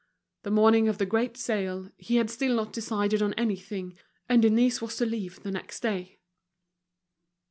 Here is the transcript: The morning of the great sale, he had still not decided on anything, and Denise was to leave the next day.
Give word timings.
The 0.41 0.49
morning 0.49 0.87
of 0.87 0.97
the 0.97 1.05
great 1.05 1.37
sale, 1.37 1.91
he 1.95 2.15
had 2.15 2.31
still 2.31 2.55
not 2.55 2.73
decided 2.73 3.21
on 3.21 3.35
anything, 3.35 3.99
and 4.27 4.41
Denise 4.41 4.81
was 4.81 4.97
to 4.97 5.05
leave 5.05 5.43
the 5.43 5.51
next 5.51 5.81
day. 5.81 6.17